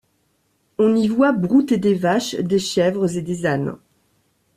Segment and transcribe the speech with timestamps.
[0.79, 3.77] On y voit brouter des vaches, des chèvres et des ânes.